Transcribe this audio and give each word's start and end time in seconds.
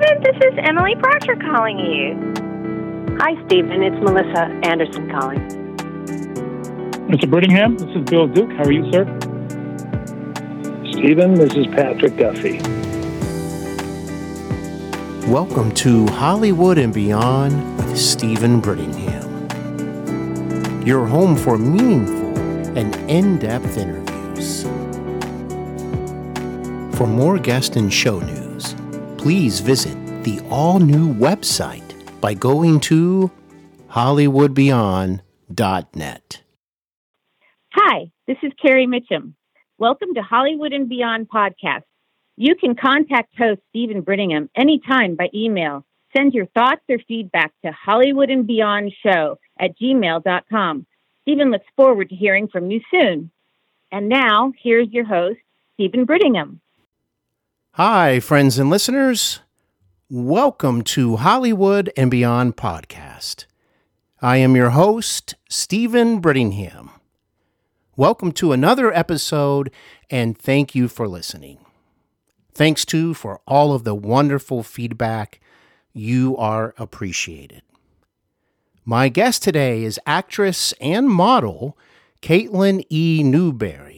Steven. 0.00 0.22
This 0.22 0.36
is 0.36 0.58
Emily 0.62 0.94
Procter 0.96 1.36
calling 1.36 1.78
you. 1.78 2.14
Hi, 3.18 3.34
Steven. 3.46 3.82
It's 3.82 3.96
Melissa 4.02 4.46
Anderson 4.62 5.10
calling. 5.10 5.40
Mr. 7.08 7.28
Brittingham, 7.28 7.78
this 7.78 7.88
is 7.94 8.08
Bill 8.08 8.26
Duke. 8.26 8.50
How 8.52 8.64
are 8.64 8.72
you, 8.72 8.90
sir? 8.90 9.04
Steven, 10.92 11.34
this 11.34 11.54
is 11.54 11.66
Patrick 11.66 12.16
Duffy. 12.16 12.60
Welcome 15.30 15.72
to 15.72 16.06
Hollywood 16.06 16.78
and 16.78 16.94
Beyond 16.94 17.76
with 17.76 17.98
Steven 17.98 18.62
Brittingham. 18.62 19.26
Your 20.86 21.06
home 21.06 21.36
for 21.36 21.58
meaningful 21.58 22.38
and 22.78 22.96
in 23.10 23.38
depth 23.38 23.76
interviews. 23.76 24.62
For 26.96 27.06
more 27.06 27.38
guest 27.38 27.76
and 27.76 27.92
show 27.92 28.20
news, 28.20 28.39
please 29.20 29.60
visit 29.60 29.94
the 30.24 30.40
all 30.48 30.80
new 30.80 31.12
website 31.12 31.84
by 32.22 32.32
going 32.32 32.80
to 32.80 33.30
HollywoodBeyond.net. 33.90 36.42
Hi, 37.74 38.10
this 38.26 38.38
is 38.42 38.50
Carrie 38.60 38.86
Mitchum. 38.86 39.34
Welcome 39.76 40.14
to 40.14 40.22
Hollywood 40.22 40.72
and 40.72 40.88
Beyond 40.88 41.28
podcast. 41.28 41.82
You 42.38 42.56
can 42.56 42.74
contact 42.74 43.36
host 43.36 43.60
Steven 43.68 44.02
Brittingham 44.02 44.48
anytime 44.56 45.16
by 45.16 45.28
email. 45.34 45.84
Send 46.16 46.32
your 46.32 46.46
thoughts 46.46 46.80
or 46.88 46.96
feedback 47.06 47.52
to 47.62 47.72
Hollywood 47.72 48.30
and 48.30 48.46
Beyond 48.46 48.94
Show 49.04 49.38
at 49.58 49.78
gmail.com. 49.78 50.86
Steven 51.22 51.50
looks 51.50 51.66
forward 51.76 52.08
to 52.08 52.16
hearing 52.16 52.48
from 52.48 52.70
you 52.70 52.80
soon. 52.90 53.30
And 53.92 54.08
now, 54.08 54.54
here's 54.62 54.88
your 54.90 55.04
host, 55.04 55.40
Steven 55.74 56.06
Brittingham. 56.06 56.60
Hi, 57.82 58.20
friends 58.20 58.58
and 58.58 58.68
listeners. 58.68 59.40
Welcome 60.10 60.82
to 60.82 61.16
Hollywood 61.16 61.90
and 61.96 62.10
Beyond 62.10 62.58
podcast. 62.58 63.46
I 64.20 64.36
am 64.36 64.54
your 64.54 64.68
host, 64.68 65.34
Steven 65.48 66.20
Brittingham. 66.20 66.90
Welcome 67.96 68.32
to 68.32 68.52
another 68.52 68.92
episode, 68.92 69.70
and 70.10 70.36
thank 70.36 70.74
you 70.74 70.88
for 70.88 71.08
listening. 71.08 71.56
Thanks 72.52 72.84
to 72.84 73.14
for 73.14 73.40
all 73.46 73.72
of 73.72 73.84
the 73.84 73.94
wonderful 73.94 74.62
feedback. 74.62 75.40
You 75.94 76.36
are 76.36 76.74
appreciated. 76.76 77.62
My 78.84 79.08
guest 79.08 79.42
today 79.42 79.84
is 79.84 79.98
actress 80.04 80.74
and 80.82 81.08
model 81.08 81.78
KateLynn 82.20 82.84
E. 82.90 83.22
Newberry. 83.24 83.89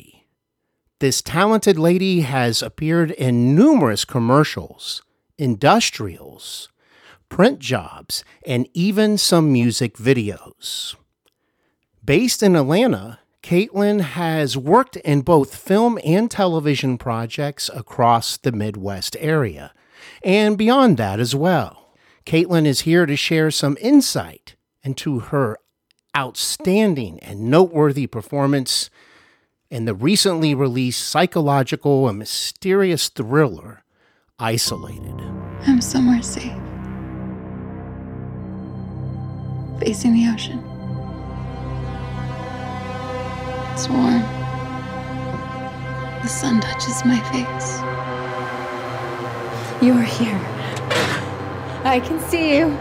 This 1.03 1.21
talented 1.21 1.81
lady 1.81 2.21
has 2.21 2.63
appeared 2.63 3.11
in 3.11 3.57
numerous 3.57 4.05
commercials, 4.05 5.03
industrials, 5.37 6.69
print 7.29 7.59
jobs, 7.59 8.23
and 8.47 8.69
even 8.73 9.19
some 9.19 9.53
music 9.53 9.97
videos. 9.97 10.95
Based 12.05 12.41
in 12.41 12.55
Atlanta, 12.55 13.19
KateLynn 13.43 14.01
has 14.01 14.57
worked 14.57 14.95
in 14.95 15.23
both 15.23 15.57
film 15.57 15.99
and 16.05 16.31
television 16.31 16.99
projects 16.99 17.69
across 17.75 18.37
the 18.37 18.53
Midwest 18.53 19.17
area, 19.19 19.75
and 20.23 20.57
beyond 20.57 20.99
that 20.99 21.19
as 21.19 21.35
well. 21.35 21.97
KateLynn 22.27 22.65
is 22.65 22.83
here 22.83 23.07
to 23.07 23.17
share 23.17 23.51
some 23.51 23.77
insight 23.81 24.55
into 24.85 25.19
her 25.19 25.59
outstanding 26.17 27.19
and 27.19 27.51
noteworthy 27.51 28.07
performance 28.07 28.89
in 29.73 29.87
the 29.87 29.95
recently 29.95 30.55
released 30.55 31.09
psychological 31.09 32.07
and 32.07 32.19
mysterious 32.19 33.09
thriller, 33.09 33.83
Isolated. 34.39 35.19
I'm 35.67 35.81
somewhere 35.81 36.21
safe. 36.21 36.53
Facing 39.81 40.13
the 40.13 40.29
ocean. 40.31 40.59
It's 43.73 43.89
warm. 43.89 44.21
The 46.21 46.29
sun 46.29 46.61
touches 46.61 47.03
my 47.07 47.19
face. 47.33 47.81
You 49.83 49.95
are 49.95 50.03
here. 50.03 50.39
I 51.85 51.99
can 52.05 52.21
see 52.21 52.59
you. 52.59 52.77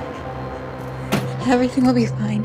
Everything 1.49 1.85
will 1.85 1.93
be 1.93 2.07
fine. 2.07 2.41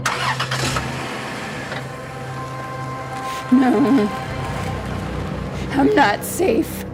No. 3.51 4.26
I'm 5.79 5.95
not 5.95 6.25
safe. 6.25 6.87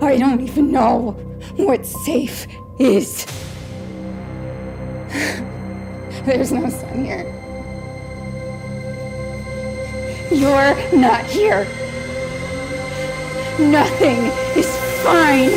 I 0.00 0.16
don't 0.16 0.40
even 0.40 0.70
know 0.70 1.10
what 1.56 1.84
safe 1.84 2.46
is. 2.78 3.26
There's 6.24 6.52
no 6.52 6.68
sun 6.70 7.04
here. 7.04 7.26
You're 10.30 10.76
not 10.96 11.24
here. 11.24 11.64
Nothing 13.58 14.18
is 14.56 14.68
fine. 15.02 15.50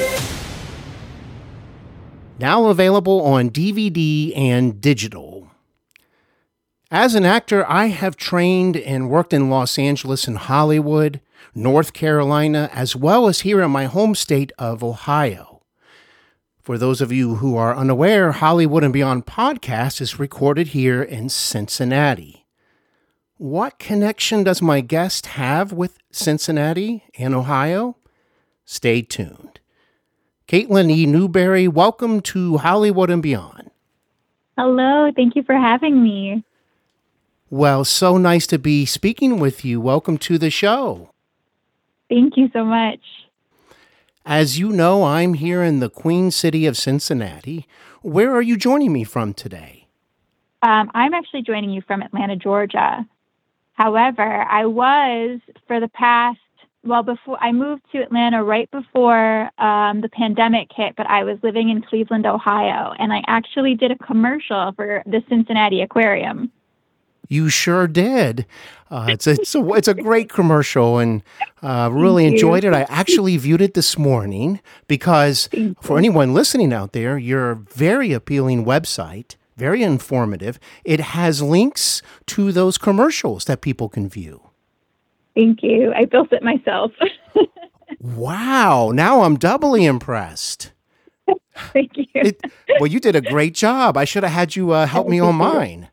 Now 2.40 2.66
available 2.66 3.22
on 3.22 3.52
DVD 3.52 4.36
and 4.36 4.82
digital. 4.82 5.33
As 6.94 7.16
an 7.16 7.26
actor, 7.26 7.68
I 7.68 7.88
have 7.88 8.16
trained 8.16 8.78
and 8.78 9.10
worked 9.10 9.34
in 9.34 9.50
Los 9.50 9.80
Angeles 9.80 10.28
and 10.28 10.38
Hollywood, 10.38 11.22
North 11.56 11.92
Carolina, 11.92 12.70
as 12.72 12.96
well 12.96 13.28
as 13.28 13.40
here 13.40 13.64
in 13.64 13.72
my 13.72 13.86
home 13.86 14.14
state 14.14 14.52
of 14.60 14.84
Ohio. 14.84 15.64
For 16.62 16.78
those 16.78 17.02
of 17.02 17.12
you 17.12 17.38
who 17.38 17.58
are 17.58 17.76
unaware, 17.76 18.34
Hollywood 18.34 18.84
and 18.84 18.94
Beyond 18.94 19.26
podcast 19.26 20.02
is 20.02 20.20
recorded 20.20 20.68
here 20.68 21.02
in 21.02 21.30
Cincinnati. 21.30 22.46
What 23.38 23.80
connection 23.80 24.44
does 24.44 24.62
my 24.62 24.82
guest 24.82 25.26
have 25.26 25.74
with 25.74 25.98
Cincinnati 26.12 27.06
and 27.18 27.34
Ohio? 27.34 27.98
Stay 28.66 29.02
tuned. 29.02 29.60
KateLynn 30.48 30.92
E. 30.92 31.08
Newberry, 31.08 31.68
welcome 31.68 32.22
to 32.22 32.58
Hollywood 32.58 33.10
and 33.10 33.24
Beyond. 33.24 33.72
Hello, 34.56 35.12
thank 35.16 35.36
you 35.36 35.42
for 35.42 35.56
having 35.56 36.04
me. 36.04 36.44
Well, 37.54 37.86
so 37.86 38.18
nice 38.18 38.48
to 38.48 38.58
be 38.58 38.84
speaking 38.84 39.38
with 39.38 39.64
you. 39.64 39.80
Welcome 39.80 40.18
to 40.18 40.40
the 40.40 40.50
show. 40.50 41.12
Thank 42.10 42.36
you 42.36 42.50
so 42.52 42.66
much. 42.66 43.02
As 44.26 44.58
you 44.58 44.70
know, 44.70 45.04
I'm 45.04 45.36
here 45.36 45.62
in 45.62 45.80
the 45.80 45.88
Queen 45.88 46.32
City 46.32 46.66
of 46.66 46.76
Cincinnati. 46.76 47.68
Where 48.02 48.34
are 48.34 48.42
you 48.42 48.58
joining 48.58 48.92
me 48.92 49.04
from 49.04 49.36
today? 49.36 49.86
Um, 50.64 50.90
I'm 50.96 51.14
actually 51.14 51.44
joining 51.44 51.70
you 51.70 51.84
from 51.86 52.02
Atlanta, 52.02 52.36
Georgia. 52.38 53.06
However, 53.74 54.24
I 54.24 54.66
was 54.66 55.40
for 55.68 55.80
the 55.80 55.90
past, 55.90 56.40
well, 56.84 57.04
before 57.04 57.38
I 57.40 57.52
moved 57.52 57.84
to 57.92 58.00
Atlanta 58.00 58.44
right 58.44 58.72
before 58.72 59.52
um, 59.62 60.02
the 60.02 60.10
pandemic 60.12 60.70
hit, 60.76 60.96
but 60.98 61.06
I 61.06 61.24
was 61.24 61.38
living 61.44 61.70
in 61.70 61.84
Cleveland, 61.84 62.26
Ohio, 62.26 62.96
and 62.98 63.14
I 63.14 63.22
actually 63.28 63.76
did 63.76 63.92
a 63.92 63.98
commercial 64.00 64.72
for 64.76 65.04
the 65.06 65.22
Cincinnati 65.30 65.84
Aquarium. 65.84 66.52
You 67.30 67.50
sure 67.50 67.88
did. 67.88 68.46
Uh, 68.92 69.08
it's 69.10 69.26
a, 69.26 69.32
it's 69.32 69.56
a 69.56 69.74
it's 69.74 69.88
a 69.88 69.94
great 69.94 70.30
commercial, 70.30 71.00
and 71.00 71.24
uh, 71.64 71.90
really 71.92 72.26
Thank 72.26 72.36
enjoyed 72.36 72.64
you. 72.64 72.72
it. 72.72 72.76
I 72.76 72.82
actually 72.90 73.38
viewed 73.38 73.62
it 73.62 73.74
this 73.74 73.98
morning 73.98 74.60
because 74.88 75.50
for 75.82 75.98
anyone 75.98 76.34
listening 76.34 76.72
out 76.72 76.94
there, 76.94 77.18
your 77.18 77.56
very 77.56 78.14
appealing 78.14 78.66
website, 78.66 79.36
very 79.58 79.82
informative. 79.82 80.60
It 80.84 81.00
has 81.00 81.42
links 81.42 82.02
to 82.28 82.52
those 82.52 82.78
commercials 82.78 83.46
that 83.46 83.62
people 83.62 83.90
can 83.90 84.08
view. 84.10 84.50
Thank 85.34 85.64
you. 85.64 85.92
I 85.96 86.06
built 86.06 86.32
it 86.32 86.44
myself. 86.44 86.92
Wow! 88.00 88.92
Now 88.94 89.22
I'm 89.22 89.38
doubly 89.38 89.86
impressed. 89.86 90.74
Thank 91.72 91.96
you. 91.96 92.06
It, 92.14 92.42
well, 92.80 92.88
you 92.88 93.00
did 93.00 93.16
a 93.16 93.22
great 93.22 93.54
job. 93.54 93.96
I 93.96 94.04
should 94.06 94.24
have 94.24 94.34
had 94.34 94.56
you 94.56 94.72
uh, 94.72 94.86
help 94.86 95.08
me 95.08 95.20
on 95.20 95.36
mine. 95.36 95.90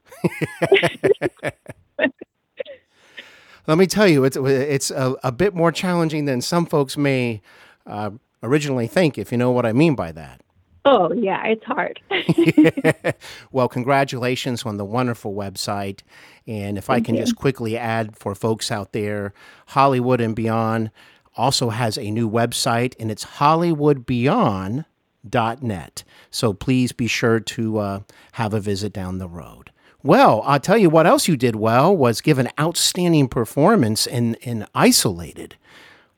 Let 3.67 3.79
me 3.79 3.87
tell 3.87 4.09
you, 4.09 4.25
it's 4.25 4.37
it's 4.37 4.91
a, 4.91 5.15
a 5.23 5.31
bit 5.31 5.55
more 5.55 5.71
challenging 5.71 6.25
than 6.25 6.41
some 6.41 6.67
folks 6.67 6.97
may 6.97 7.41
uh, 7.87 8.11
originally 8.43 8.87
think. 8.87 9.19
If 9.19 9.31
you 9.33 9.39
know 9.39 9.51
what 9.53 9.67
I 9.67 9.73
mean 9.73 9.95
by 9.95 10.13
that. 10.13 10.41
oh, 10.87 11.13
yeah, 11.13 11.45
it's 11.47 11.65
hard. 11.65 12.01
well, 13.53 13.69
congratulations 13.69 14.65
on 14.65 14.77
the 14.79 14.85
wonderful 14.85 15.35
website. 15.35 16.01
And 16.47 16.79
if 16.79 16.89
I 16.91 17.01
can 17.01 17.15
you. 17.17 17.21
just 17.21 17.37
quickly 17.37 17.77
add 17.77 18.17
for 18.17 18.35
folks 18.35 18.71
out 18.73 18.93
there, 18.93 19.33
Hollywood 19.67 20.21
and 20.21 20.35
Beyond 20.35 20.91
also 21.37 21.71
has 21.71 21.97
a 21.99 22.11
new 22.11 22.29
website, 22.29 22.95
and 22.99 23.11
it's 23.11 23.25
hollywoodbeyond.net. 23.25 26.05
So 26.31 26.53
please 26.53 26.93
be 26.93 27.07
sure 27.07 27.41
to 27.41 27.79
uh, 27.79 28.01
have 28.33 28.53
a 28.55 28.61
visit 28.61 28.93
down 28.93 29.19
the 29.19 29.29
road. 29.29 29.71
Well, 30.03 30.43
I'll 30.47 30.61
tell 30.61 30.79
you 30.79 30.89
what 30.89 31.07
else 31.07 31.29
you 31.29 31.37
did 31.37 31.57
well 31.57 31.95
was 31.95 32.21
give 32.21 32.39
an 32.39 32.49
outstanding 32.59 33.29
performance 33.29 34.07
in, 34.07 34.35
in 34.37 34.67
Isolated. 34.75 35.57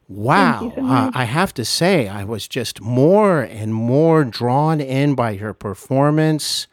Wow. 0.08 0.72
so 0.76 0.84
uh. 0.84 1.10
I 1.14 1.24
have 1.24 1.54
to 1.54 1.64
say, 1.64 2.08
I 2.08 2.24
was 2.24 2.46
just 2.46 2.80
more 2.80 3.42
and 3.42 3.74
more 3.74 4.24
drawn 4.24 4.80
in 4.80 5.14
by 5.14 5.36
her 5.36 5.54
performance. 5.54 6.66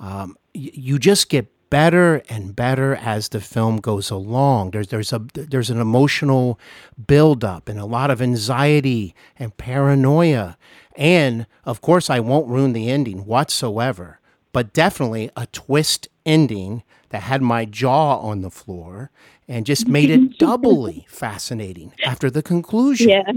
Um, 0.00 0.36
y- 0.54 0.70
you 0.74 0.98
just 0.98 1.28
get 1.28 1.48
better 1.70 2.22
and 2.28 2.54
better 2.54 2.96
as 2.96 3.30
the 3.30 3.40
film 3.40 3.78
goes 3.78 4.10
along. 4.10 4.72
There's 4.72 4.88
there's 4.88 5.12
a 5.12 5.20
there's 5.32 5.70
an 5.70 5.80
emotional 5.80 6.58
buildup 7.06 7.68
and 7.68 7.78
a 7.78 7.86
lot 7.86 8.10
of 8.10 8.20
anxiety 8.20 9.14
and 9.38 9.56
paranoia, 9.56 10.58
and 10.96 11.46
of 11.64 11.80
course, 11.80 12.10
I 12.10 12.20
won't 12.20 12.48
ruin 12.48 12.72
the 12.74 12.90
ending 12.90 13.24
whatsoever. 13.24 14.18
But 14.52 14.74
definitely 14.74 15.30
a 15.34 15.46
twist 15.46 16.08
ending 16.24 16.82
that 17.10 17.22
had 17.22 17.42
my 17.42 17.64
jaw 17.64 18.18
on 18.18 18.40
the 18.40 18.50
floor 18.50 19.10
and 19.48 19.66
just 19.66 19.88
made 19.88 20.10
it 20.10 20.38
doubly 20.38 21.06
fascinating 21.08 21.92
after 22.04 22.30
the 22.30 22.42
conclusion. 22.42 23.08
Yeah. 23.08 23.32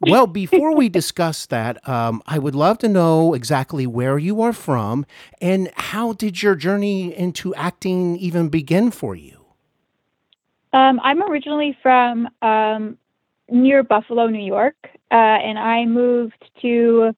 Well, 0.00 0.26
before 0.26 0.74
we 0.74 0.88
discuss 0.88 1.46
that, 1.46 1.86
um, 1.88 2.22
I 2.26 2.38
would 2.40 2.56
love 2.56 2.78
to 2.78 2.88
know 2.88 3.34
exactly 3.34 3.86
where 3.86 4.18
you 4.18 4.42
are 4.42 4.52
from 4.52 5.06
and 5.40 5.70
how 5.76 6.12
did 6.12 6.42
your 6.42 6.56
journey 6.56 7.16
into 7.16 7.54
acting 7.54 8.16
even 8.16 8.48
begin 8.48 8.90
for 8.90 9.14
you? 9.14 9.44
Um, 10.72 10.98
I'm 11.04 11.22
originally 11.22 11.76
from 11.82 12.28
um, 12.40 12.98
near 13.48 13.84
Buffalo, 13.84 14.26
New 14.26 14.44
York, 14.44 14.74
uh, 15.12 15.14
and 15.14 15.58
I 15.58 15.84
moved 15.84 16.44
to 16.62 17.14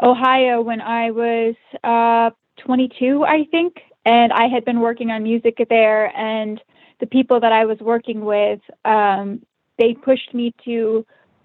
Ohio 0.00 0.60
when 0.60 0.80
I 0.80 1.10
was 1.10 1.54
uh, 1.82 2.30
22, 2.64 3.24
I 3.24 3.44
think. 3.50 3.80
And 4.08 4.32
I 4.32 4.48
had 4.48 4.64
been 4.64 4.80
working 4.80 5.10
on 5.10 5.22
music 5.22 5.58
there, 5.68 6.06
and 6.16 6.58
the 6.98 7.06
people 7.06 7.40
that 7.40 7.52
I 7.52 7.66
was 7.66 7.78
working 7.78 8.24
with, 8.24 8.58
um, 8.86 9.42
they 9.78 9.92
pushed 9.92 10.32
me 10.32 10.54
to 10.64 11.04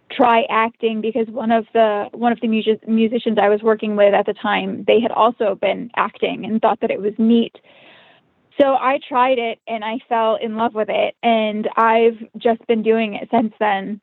try 0.09 0.43
acting 0.49 1.01
because 1.01 1.27
one 1.27 1.51
of 1.51 1.65
the 1.73 2.07
one 2.13 2.31
of 2.31 2.39
the 2.39 2.47
music, 2.47 2.87
musicians 2.87 3.37
I 3.37 3.49
was 3.49 3.61
working 3.61 3.97
with 3.97 4.13
at 4.13 4.25
the 4.25 4.33
time, 4.33 4.85
they 4.87 5.01
had 5.01 5.11
also 5.11 5.55
been 5.55 5.91
acting 5.97 6.45
and 6.45 6.61
thought 6.61 6.79
that 6.79 6.89
it 6.89 7.01
was 7.01 7.11
neat. 7.17 7.53
So 8.57 8.75
I 8.75 8.99
tried 9.09 9.39
it 9.39 9.59
and 9.67 9.83
I 9.83 9.99
fell 10.07 10.37
in 10.41 10.55
love 10.55 10.73
with 10.73 10.87
it, 10.89 11.15
and 11.21 11.67
I've 11.75 12.17
just 12.37 12.65
been 12.65 12.81
doing 12.81 13.15
it 13.15 13.27
since 13.29 13.53
then. 13.59 13.99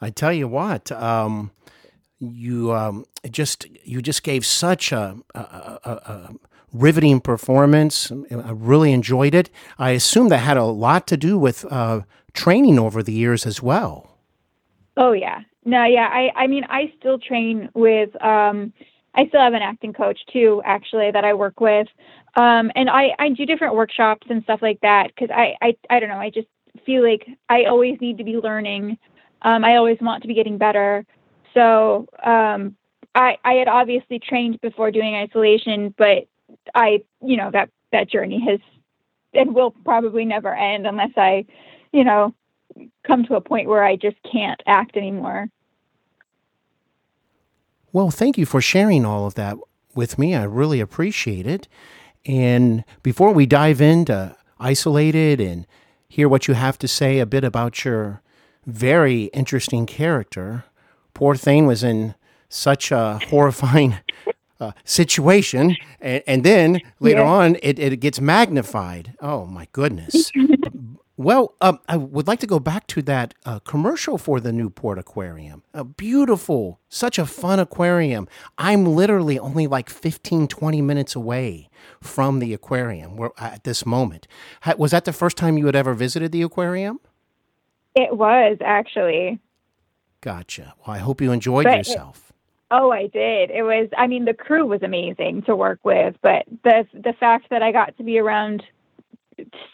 I 0.00 0.10
tell 0.10 0.32
you 0.32 0.48
what, 0.48 0.90
um, 0.90 1.52
you 2.18 2.72
um, 2.72 3.04
just 3.30 3.66
you 3.84 4.02
just 4.02 4.24
gave 4.24 4.44
such 4.44 4.90
a, 4.90 5.16
a, 5.32 5.38
a, 5.38 5.90
a 5.90 6.34
riveting 6.72 7.20
performance. 7.20 8.10
I 8.10 8.50
really 8.50 8.92
enjoyed 8.92 9.34
it. 9.34 9.50
I 9.78 9.90
assume 9.90 10.28
that 10.28 10.38
had 10.38 10.56
a 10.56 10.64
lot 10.64 11.06
to 11.08 11.16
do 11.16 11.38
with 11.38 11.64
uh, 11.70 12.02
training 12.32 12.78
over 12.78 13.02
the 13.02 13.12
years 13.12 13.46
as 13.46 13.62
well. 13.62 14.18
Oh 14.96 15.12
yeah, 15.12 15.40
no, 15.64 15.84
yeah. 15.84 16.08
I 16.10 16.30
I 16.34 16.46
mean, 16.46 16.64
I 16.68 16.92
still 16.98 17.18
train 17.18 17.70
with. 17.74 18.10
Um, 18.22 18.72
I 19.14 19.26
still 19.26 19.40
have 19.40 19.52
an 19.52 19.60
acting 19.60 19.92
coach 19.92 20.18
too, 20.32 20.62
actually, 20.64 21.10
that 21.10 21.24
I 21.24 21.34
work 21.34 21.60
with, 21.60 21.86
um, 22.36 22.70
and 22.74 22.88
I 22.88 23.10
I 23.18 23.30
do 23.30 23.46
different 23.46 23.74
workshops 23.74 24.26
and 24.30 24.42
stuff 24.44 24.60
like 24.62 24.80
that 24.80 25.08
because 25.08 25.30
I, 25.30 25.54
I 25.60 25.76
I 25.90 26.00
don't 26.00 26.08
know. 26.08 26.16
I 26.16 26.30
just 26.30 26.48
feel 26.86 27.02
like 27.02 27.26
I 27.48 27.64
always 27.64 28.00
need 28.00 28.18
to 28.18 28.24
be 28.24 28.36
learning. 28.36 28.98
Um, 29.42 29.64
I 29.64 29.76
always 29.76 29.98
want 30.00 30.22
to 30.22 30.28
be 30.28 30.34
getting 30.34 30.58
better. 30.58 31.04
So 31.54 32.06
um, 32.24 32.76
I 33.14 33.36
I 33.44 33.54
had 33.54 33.68
obviously 33.68 34.18
trained 34.18 34.60
before 34.60 34.90
doing 34.90 35.14
isolation, 35.14 35.94
but 35.96 36.26
I 36.74 37.02
you 37.24 37.36
know 37.36 37.50
that 37.52 37.70
that 37.92 38.10
journey 38.10 38.40
has 38.48 38.60
and 39.34 39.54
will 39.54 39.70
probably 39.84 40.24
never 40.24 40.54
end 40.54 40.86
unless 40.86 41.12
I, 41.16 41.46
you 41.92 42.04
know, 42.04 42.34
come 43.06 43.24
to 43.26 43.34
a 43.34 43.40
point 43.40 43.68
where 43.68 43.84
I 43.84 43.96
just 43.96 44.16
can't 44.30 44.60
act 44.66 44.96
anymore. 44.96 45.48
Well, 47.92 48.10
thank 48.10 48.38
you 48.38 48.46
for 48.46 48.60
sharing 48.60 49.04
all 49.04 49.26
of 49.26 49.34
that 49.34 49.56
with 49.94 50.18
me. 50.18 50.34
I 50.34 50.44
really 50.44 50.80
appreciate 50.80 51.46
it. 51.46 51.68
And 52.24 52.84
before 53.02 53.32
we 53.32 53.46
dive 53.46 53.80
into 53.80 54.36
Isolated 54.58 55.40
and 55.40 55.66
hear 56.08 56.28
what 56.28 56.46
you 56.46 56.54
have 56.54 56.78
to 56.78 56.88
say 56.88 57.18
a 57.18 57.26
bit 57.26 57.44
about 57.44 57.84
your 57.84 58.22
very 58.64 59.24
interesting 59.24 59.86
character, 59.86 60.64
poor 61.14 61.34
Thane 61.34 61.66
was 61.66 61.82
in 61.82 62.14
such 62.48 62.92
a 62.92 63.18
horrifying 63.28 63.98
uh, 64.62 64.72
situation. 64.84 65.76
And, 66.00 66.22
and 66.26 66.44
then 66.44 66.80
later 67.00 67.20
Yeah. 67.20 67.28
on, 67.30 67.56
it, 67.62 67.78
it 67.78 67.96
gets 68.00 68.20
magnified. 68.20 69.14
Oh, 69.20 69.46
my 69.46 69.66
goodness. 69.72 70.30
Well, 71.18 71.54
um, 71.60 71.78
I 71.88 71.98
would 71.98 72.26
like 72.26 72.40
to 72.40 72.46
go 72.48 72.58
back 72.58 72.86
to 72.88 73.02
that 73.02 73.34
uh, 73.44 73.58
commercial 73.60 74.16
for 74.18 74.40
the 74.40 74.50
Newport 74.50 74.98
Aquarium. 74.98 75.62
A 75.72 75.84
beautiful, 75.84 76.80
such 76.88 77.16
a 77.18 77.26
fun 77.26 77.60
aquarium. 77.60 78.26
I'm 78.58 78.86
literally 78.86 79.38
only 79.38 79.66
like 79.66 79.88
15, 79.90 80.48
20 80.48 80.82
minutes 80.82 81.14
away 81.14 81.68
from 82.00 82.38
the 82.40 82.52
aquarium 82.54 83.16
where, 83.16 83.30
at 83.38 83.62
this 83.62 83.84
moment. 83.86 84.26
Was 84.78 84.90
that 84.92 85.04
the 85.04 85.12
first 85.12 85.36
time 85.36 85.58
you 85.58 85.66
had 85.66 85.76
ever 85.76 85.94
visited 85.94 86.32
the 86.32 86.42
aquarium? 86.42 86.98
It 87.94 88.16
was 88.16 88.56
actually. 88.64 89.38
Gotcha. 90.22 90.74
Well, 90.84 90.96
I 90.96 90.98
hope 90.98 91.20
you 91.20 91.30
enjoyed 91.30 91.64
But 91.64 91.74
it- 91.74 91.78
yourself. 91.88 92.31
Oh, 92.72 92.92
I 92.92 93.08
did. 93.08 93.52
It 93.52 93.64
was. 93.64 93.90
I 93.98 94.08
mean, 94.08 94.26
the 94.26 94.34
crew 94.34 94.66
was 94.66 94.82
amazing 94.82 95.44
to 95.44 95.56
work 95.56 95.80
with, 95.84 96.16
but 96.22 96.44
the 96.64 96.86
the 96.94 97.14
fact 97.20 97.48
that 97.50 97.62
I 97.62 97.72
got 97.72 97.96
to 97.98 98.04
be 98.04 98.18
around 98.18 98.64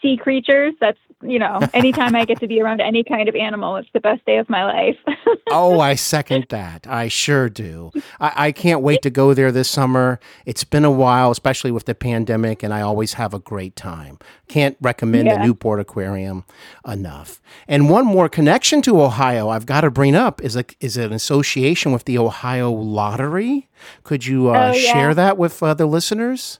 sea 0.01 0.17
creatures. 0.17 0.73
That's 0.81 0.99
you 1.21 1.37
know, 1.39 1.59
anytime 1.73 2.15
I 2.15 2.23
get 2.25 2.39
to 2.39 2.47
be 2.47 2.61
around 2.61 2.79
any 2.81 3.03
kind 3.03 3.27
of 3.27 3.35
animal, 3.35 3.75
it's 3.75 3.89
the 3.93 3.99
best 3.99 4.25
day 4.25 4.37
of 4.37 4.49
my 4.49 4.63
life. 4.63 4.97
oh, 5.51 5.79
I 5.79 5.95
second 5.95 6.45
that. 6.49 6.87
I 6.87 7.07
sure 7.09 7.49
do. 7.49 7.91
I, 8.19 8.31
I 8.47 8.51
can't 8.51 8.81
wait 8.81 9.01
to 9.01 9.09
go 9.09 9.33
there 9.33 9.51
this 9.51 9.69
summer. 9.69 10.19
It's 10.45 10.63
been 10.63 10.85
a 10.85 10.91
while, 10.91 11.31
especially 11.31 11.71
with 11.71 11.85
the 11.85 11.95
pandemic, 11.95 12.63
and 12.63 12.73
I 12.73 12.81
always 12.81 13.13
have 13.13 13.33
a 13.33 13.39
great 13.39 13.75
time. 13.75 14.17
Can't 14.47 14.77
recommend 14.81 15.29
the 15.29 15.37
Newport 15.39 15.79
Aquarium 15.79 16.45
enough. 16.87 17.41
And 17.67 17.89
one 17.89 18.05
more 18.05 18.29
connection 18.29 18.81
to 18.83 19.01
Ohio 19.01 19.49
I've 19.49 19.65
got 19.65 19.81
to 19.81 19.91
bring 19.91 20.15
up 20.15 20.41
is 20.41 20.55
a 20.55 20.63
is 20.79 20.95
an 20.97 21.11
association 21.13 21.91
with 21.91 22.05
the 22.05 22.17
Ohio 22.17 22.71
Lottery. 22.71 23.67
Could 24.03 24.25
you 24.25 24.49
uh, 24.49 24.71
Oh, 24.73 24.77
yeah. 24.77 24.93
share 24.93 25.13
that 25.13 25.37
with 25.37 25.61
uh, 25.61 25.73
the 25.73 25.85
listeners? 25.85 26.59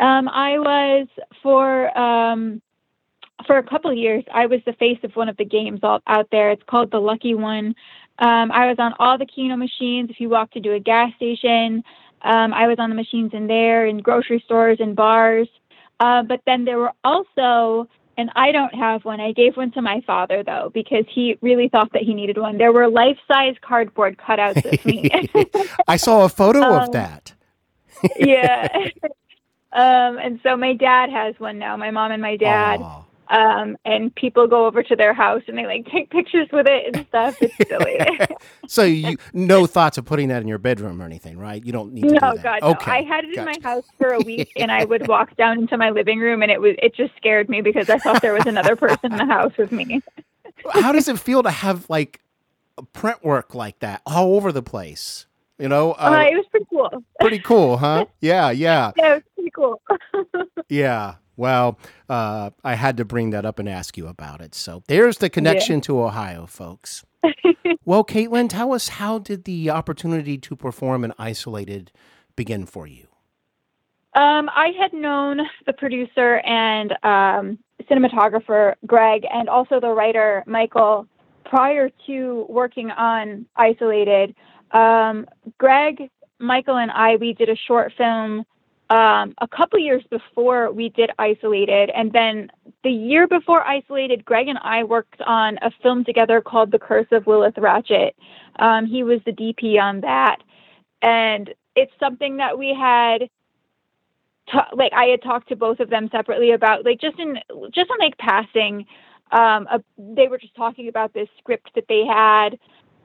Um, 0.00 0.28
I 0.28 0.58
was 0.58 1.08
for 1.42 1.96
um, 1.98 2.60
for 3.46 3.58
a 3.58 3.62
couple 3.62 3.90
of 3.90 3.96
years. 3.96 4.24
I 4.32 4.46
was 4.46 4.60
the 4.64 4.72
face 4.74 4.98
of 5.02 5.14
one 5.14 5.28
of 5.28 5.36
the 5.36 5.44
games 5.44 5.80
all, 5.82 6.00
out 6.06 6.28
there. 6.30 6.50
It's 6.50 6.62
called 6.66 6.90
the 6.90 7.00
Lucky 7.00 7.34
One. 7.34 7.74
Um, 8.18 8.50
I 8.50 8.66
was 8.68 8.76
on 8.78 8.94
all 8.98 9.18
the 9.18 9.26
Keno 9.26 9.56
machines. 9.56 10.08
If 10.10 10.20
you 10.20 10.28
walk 10.28 10.52
to 10.52 10.60
do 10.60 10.72
a 10.72 10.80
gas 10.80 11.12
station, 11.16 11.84
um, 12.22 12.54
I 12.54 12.66
was 12.66 12.78
on 12.78 12.88
the 12.88 12.96
machines 12.96 13.32
in 13.34 13.46
there, 13.46 13.86
in 13.86 13.98
grocery 13.98 14.42
stores 14.44 14.78
and 14.80 14.96
bars. 14.96 15.48
Uh, 16.00 16.22
but 16.22 16.40
then 16.46 16.64
there 16.64 16.78
were 16.78 16.92
also, 17.04 17.88
and 18.16 18.30
I 18.34 18.52
don't 18.52 18.74
have 18.74 19.04
one. 19.04 19.20
I 19.20 19.32
gave 19.32 19.56
one 19.56 19.70
to 19.72 19.82
my 19.82 20.00
father 20.06 20.42
though 20.42 20.70
because 20.72 21.04
he 21.08 21.38
really 21.42 21.68
thought 21.68 21.92
that 21.92 22.02
he 22.02 22.14
needed 22.14 22.38
one. 22.38 22.56
There 22.58 22.72
were 22.72 22.88
life-size 22.88 23.56
cardboard 23.60 24.16
cutouts 24.16 24.64
of 24.64 24.84
me. 24.84 25.10
I 25.88 25.96
saw 25.96 26.24
a 26.24 26.28
photo 26.28 26.60
of 26.64 26.84
Um, 26.84 26.90
that. 26.92 27.34
yeah. 28.18 28.68
um, 29.72 30.18
and 30.18 30.40
so 30.42 30.56
my 30.56 30.72
dad 30.74 31.10
has 31.10 31.34
one 31.38 31.58
now, 31.58 31.76
my 31.76 31.90
mom 31.90 32.12
and 32.12 32.22
my 32.22 32.36
dad. 32.36 32.80
Aw. 32.80 33.02
Um, 33.28 33.76
and 33.84 34.14
people 34.14 34.46
go 34.46 34.66
over 34.66 34.82
to 34.84 34.94
their 34.94 35.12
house 35.12 35.42
and 35.48 35.58
they 35.58 35.66
like 35.66 35.86
take 35.86 36.10
pictures 36.10 36.48
with 36.52 36.66
it 36.68 36.94
and 36.94 37.06
stuff. 37.08 37.36
It's 37.42 37.56
silly. 37.68 37.98
so 38.68 38.82
you 38.84 39.16
no 39.32 39.66
thoughts 39.66 39.98
of 39.98 40.04
putting 40.04 40.28
that 40.28 40.42
in 40.42 40.48
your 40.48 40.58
bedroom 40.58 41.02
or 41.02 41.04
anything, 41.04 41.36
right? 41.38 41.64
You 41.64 41.72
don't 41.72 41.92
need 41.92 42.02
to 42.02 42.08
do 42.08 42.14
no, 42.14 42.34
that. 42.34 42.42
God, 42.42 42.58
no. 42.62 42.68
okay. 42.70 42.90
I 42.92 43.02
had 43.02 43.24
it 43.24 43.36
in 43.36 43.44
my 43.44 43.56
house 43.62 43.84
for 43.98 44.08
a 44.12 44.20
week 44.20 44.52
and 44.56 44.70
I 44.70 44.84
would 44.84 45.08
walk 45.08 45.36
down 45.36 45.58
into 45.58 45.76
my 45.76 45.90
living 45.90 46.20
room 46.20 46.42
and 46.42 46.52
it 46.52 46.60
was 46.60 46.76
it 46.80 46.94
just 46.94 47.16
scared 47.16 47.48
me 47.48 47.62
because 47.62 47.90
I 47.90 47.98
thought 47.98 48.22
there 48.22 48.32
was 48.34 48.46
another 48.46 48.76
person 48.76 49.12
in 49.12 49.18
the 49.18 49.26
house 49.26 49.52
with 49.58 49.72
me. 49.72 50.02
How 50.72 50.92
does 50.92 51.08
it 51.08 51.18
feel 51.18 51.42
to 51.42 51.50
have 51.50 51.88
like 51.90 52.20
print 52.92 53.24
work 53.24 53.54
like 53.54 53.80
that 53.80 54.02
all 54.06 54.36
over 54.36 54.52
the 54.52 54.62
place? 54.62 55.26
You 55.58 55.68
know, 55.68 55.92
Uh, 55.92 56.10
uh, 56.14 56.30
it 56.30 56.36
was 56.36 56.46
pretty 56.50 56.66
cool. 56.70 57.04
pretty 57.18 57.38
cool, 57.38 57.78
huh? 57.78 58.06
Yeah, 58.20 58.50
yeah, 58.50 58.92
Yeah, 58.96 59.12
it 59.12 59.14
was 59.14 59.22
pretty 59.34 59.35
cool. 59.56 59.80
yeah. 60.68 61.14
Well, 61.36 61.78
uh, 62.08 62.50
I 62.64 62.74
had 62.74 62.96
to 62.98 63.04
bring 63.04 63.30
that 63.30 63.44
up 63.44 63.58
and 63.58 63.68
ask 63.68 63.96
you 63.96 64.06
about 64.06 64.40
it. 64.40 64.54
So 64.54 64.82
there's 64.88 65.18
the 65.18 65.28
connection 65.28 65.80
to 65.82 66.02
Ohio, 66.02 66.46
folks. 66.46 67.04
well, 67.84 68.04
KateLynn, 68.04 68.48
tell 68.48 68.72
us 68.72 68.88
how 68.88 69.18
did 69.18 69.44
the 69.44 69.70
opportunity 69.70 70.38
to 70.38 70.56
perform 70.56 71.04
in 71.04 71.12
Isolated 71.18 71.92
begin 72.36 72.64
for 72.66 72.86
you? 72.86 73.08
Um, 74.14 74.48
I 74.48 74.68
had 74.80 74.94
known 74.94 75.40
the 75.66 75.74
producer 75.74 76.38
and 76.38 76.92
um, 77.02 77.58
cinematographer 77.90 78.74
Greg, 78.86 79.26
and 79.30 79.48
also 79.48 79.78
the 79.78 79.90
writer 79.90 80.42
Michael, 80.46 81.06
prior 81.44 81.90
to 82.06 82.46
working 82.48 82.90
on 82.90 83.44
Isolated. 83.56 84.34
Um, 84.70 85.26
Greg, 85.58 86.10
Michael, 86.38 86.78
and 86.78 86.90
I 86.90 87.16
we 87.16 87.34
did 87.34 87.50
a 87.50 87.56
short 87.56 87.92
film 87.98 88.44
um, 88.90 89.34
a 89.40 89.48
couple 89.48 89.78
years 89.78 90.04
before 90.10 90.72
we 90.72 90.90
did 90.90 91.10
Isolated. 91.18 91.90
And 91.90 92.12
then 92.12 92.50
the 92.84 92.90
year 92.90 93.26
before 93.26 93.66
Isolated, 93.66 94.24
Greg 94.24 94.48
and 94.48 94.58
I 94.62 94.84
worked 94.84 95.20
on 95.22 95.58
a 95.62 95.70
film 95.82 96.04
together 96.04 96.40
called 96.40 96.70
The 96.70 96.78
Curse 96.78 97.08
of 97.12 97.26
Lilith 97.26 97.58
Ratchet. 97.58 98.16
Um, 98.58 98.86
he 98.86 99.02
was 99.02 99.20
the 99.26 99.32
DP 99.32 99.80
on 99.80 100.00
that. 100.02 100.38
And 101.02 101.52
it's 101.74 101.92
something 102.00 102.36
that 102.38 102.58
we 102.58 102.74
had. 102.78 103.28
Like 104.74 104.92
I 104.92 105.06
had 105.06 105.22
talked 105.22 105.48
to 105.48 105.56
both 105.56 105.80
of 105.80 105.90
them 105.90 106.08
separately 106.12 106.52
about, 106.52 106.84
like 106.84 107.00
just 107.00 107.18
in 107.18 107.38
just 107.74 107.90
on 107.90 107.98
like 107.98 108.16
passing, 108.18 108.86
um, 109.32 109.66
a, 109.70 109.82
they 109.98 110.28
were 110.28 110.38
just 110.38 110.54
talking 110.54 110.88
about 110.88 111.12
this 111.12 111.28
script 111.38 111.70
that 111.74 111.86
they 111.88 112.04
had, 112.06 112.58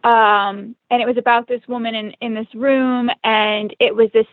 um, 0.03 0.75
and 0.91 1.01
it 1.01 1.07
was 1.07 1.17
about 1.17 1.47
this 1.47 1.61
woman 1.67 1.95
in 1.95 2.11
in 2.21 2.35
this 2.35 2.47
room, 2.53 3.09
and 3.23 3.75
it 3.79 3.95
was 3.95 4.09
this 4.13 4.27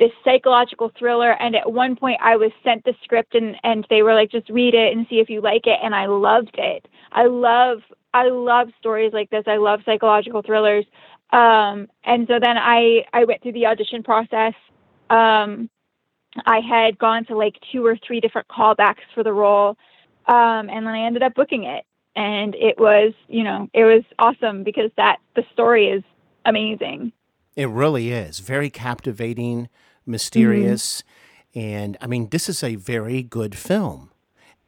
this 0.00 0.10
psychological 0.24 0.90
thriller. 0.98 1.32
And 1.40 1.54
at 1.54 1.72
one 1.72 1.94
point, 1.94 2.18
I 2.20 2.34
was 2.36 2.50
sent 2.64 2.84
the 2.84 2.94
script, 3.04 3.36
and 3.36 3.54
and 3.62 3.86
they 3.88 4.02
were 4.02 4.14
like, 4.14 4.32
just 4.32 4.50
read 4.50 4.74
it 4.74 4.92
and 4.92 5.06
see 5.08 5.20
if 5.20 5.30
you 5.30 5.40
like 5.40 5.66
it. 5.66 5.78
And 5.80 5.94
I 5.94 6.06
loved 6.06 6.56
it. 6.58 6.88
I 7.12 7.26
love 7.26 7.78
I 8.12 8.28
love 8.30 8.70
stories 8.80 9.12
like 9.12 9.30
this. 9.30 9.44
I 9.46 9.58
love 9.58 9.80
psychological 9.84 10.42
thrillers. 10.42 10.84
Um, 11.32 11.86
and 12.02 12.26
so 12.26 12.40
then 12.40 12.56
I 12.58 13.04
I 13.12 13.24
went 13.24 13.42
through 13.42 13.52
the 13.52 13.66
audition 13.66 14.02
process. 14.02 14.54
Um, 15.10 15.70
I 16.46 16.60
had 16.60 16.98
gone 16.98 17.24
to 17.26 17.36
like 17.36 17.54
two 17.70 17.84
or 17.86 17.96
three 18.04 18.20
different 18.20 18.48
callbacks 18.48 19.04
for 19.14 19.22
the 19.22 19.32
role, 19.32 19.76
um, 20.26 20.68
and 20.70 20.86
then 20.86 20.88
I 20.88 21.06
ended 21.06 21.22
up 21.22 21.34
booking 21.34 21.64
it. 21.64 21.84
And 22.16 22.56
it 22.56 22.78
was, 22.78 23.12
you 23.28 23.44
know, 23.44 23.68
it 23.72 23.84
was 23.84 24.02
awesome 24.18 24.64
because 24.64 24.90
that 24.96 25.18
the 25.36 25.44
story 25.52 25.88
is 25.88 26.02
amazing. 26.44 27.12
It 27.56 27.68
really 27.68 28.10
is 28.10 28.40
very 28.40 28.70
captivating, 28.70 29.68
mysterious, 30.10 31.02
and 31.54 31.96
I 32.00 32.06
mean, 32.06 32.28
this 32.30 32.48
is 32.48 32.62
a 32.62 32.76
very 32.76 33.22
good 33.22 33.56
film. 33.56 34.10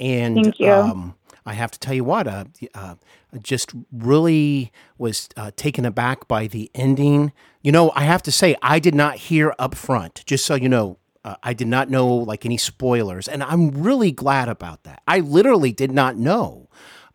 And 0.00 0.36
Thank 0.36 0.58
you. 0.58 0.72
Um, 0.72 1.14
I 1.44 1.54
have 1.54 1.70
to 1.72 1.78
tell 1.78 1.94
you 1.94 2.04
what, 2.04 2.26
uh, 2.26 2.44
uh, 2.74 2.94
just 3.42 3.72
really 3.92 4.72
was 4.98 5.28
uh, 5.36 5.50
taken 5.56 5.84
aback 5.84 6.28
by 6.28 6.46
the 6.46 6.70
ending. 6.74 7.32
You 7.62 7.72
know, 7.72 7.90
I 7.94 8.04
have 8.04 8.22
to 8.24 8.32
say, 8.32 8.56
I 8.62 8.78
did 8.78 8.94
not 8.94 9.16
hear 9.16 9.54
up 9.58 9.74
front, 9.74 10.22
just 10.24 10.46
so 10.46 10.54
you 10.54 10.68
know, 10.68 10.98
uh, 11.24 11.36
I 11.42 11.52
did 11.52 11.68
not 11.68 11.90
know 11.90 12.06
like 12.06 12.44
any 12.44 12.56
spoilers. 12.56 13.28
And 13.28 13.42
I'm 13.42 13.70
really 13.70 14.12
glad 14.12 14.48
about 14.48 14.84
that. 14.84 15.02
I 15.06 15.20
literally 15.20 15.72
did 15.72 15.90
not 15.90 16.16
know 16.16 16.68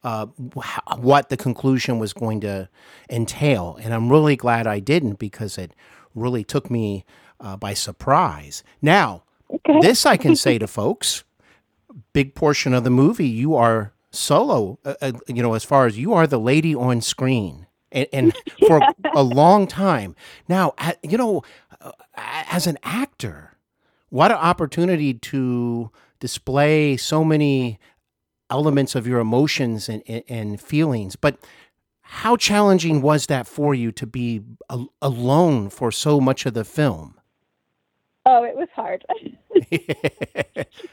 uh, 0.03 0.27
wh- 0.55 0.99
what 0.99 1.29
the 1.29 1.37
conclusion 1.37 1.99
was 1.99 2.13
going 2.13 2.41
to 2.41 2.69
entail. 3.09 3.77
And 3.81 3.93
I'm 3.93 4.09
really 4.09 4.35
glad 4.35 4.67
I 4.67 4.79
didn't 4.79 5.19
because 5.19 5.57
it 5.57 5.73
really 6.15 6.43
took 6.43 6.69
me 6.71 7.05
uh, 7.39 7.57
by 7.57 7.73
surprise. 7.73 8.63
Now, 8.81 9.23
Okay. 9.49 9.79
this 9.79 10.05
I 10.05 10.17
can 10.17 10.35
say 10.35 10.57
to 10.59 10.67
folks 10.67 11.23
big 12.13 12.35
portion 12.35 12.73
of 12.73 12.83
the 12.83 12.89
movie, 12.89 13.27
you 13.27 13.55
are 13.55 13.93
solo, 14.11 14.77
uh, 14.83 14.95
uh, 15.01 15.11
you 15.27 15.41
know, 15.41 15.53
as 15.53 15.63
far 15.63 15.85
as 15.85 15.97
you 15.97 16.13
are 16.13 16.27
the 16.27 16.39
lady 16.39 16.75
on 16.75 17.01
screen. 17.01 17.65
And, 17.91 18.07
and 18.11 18.33
for 18.67 18.81
a 19.15 19.23
long 19.23 19.65
time. 19.67 20.15
Now, 20.49 20.73
you 21.01 21.17
know, 21.17 21.43
uh, 21.79 21.91
as 22.15 22.67
an 22.67 22.77
actor, 22.83 23.53
what 24.09 24.31
an 24.31 24.37
opportunity 24.37 25.13
to 25.13 25.89
display 26.19 26.97
so 26.97 27.23
many 27.23 27.79
elements 28.49 28.93
of 28.95 29.07
your 29.07 29.19
emotions 29.19 29.87
and, 29.87 30.03
and, 30.07 30.23
and 30.27 30.59
feelings. 30.61 31.15
But 31.15 31.37
how 32.01 32.35
challenging 32.35 33.01
was 33.01 33.27
that 33.27 33.47
for 33.47 33.73
you 33.73 33.91
to 33.93 34.05
be 34.05 34.41
alone 35.01 35.69
for 35.69 35.91
so 35.91 36.19
much 36.19 36.45
of 36.45 36.53
the 36.53 36.65
film? 36.65 37.16
Oh, 38.27 38.43
it 38.43 38.55
was 38.57 38.67
hard. 38.75 39.05